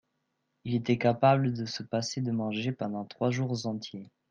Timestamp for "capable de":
0.97-1.67